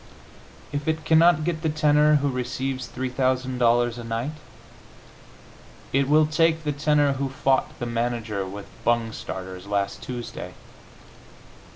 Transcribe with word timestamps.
If 0.71 0.87
it 0.87 1.05
cannot 1.05 1.43
get 1.43 1.61
the 1.61 1.69
tenor 1.69 2.15
who 2.15 2.31
receives 2.31 2.87
$3,000 2.89 3.97
a 3.99 4.03
night, 4.03 4.31
it 5.93 6.07
will 6.09 6.25
take 6.25 6.63
the 6.63 6.71
tenor 6.71 7.13
who 7.13 7.29
fought 7.29 7.77
the 7.77 7.85
manager 7.85 8.43
with 8.43 8.65
bung 8.83 9.11
starters 9.11 9.67
last 9.67 10.01
Tuesday. 10.01 10.55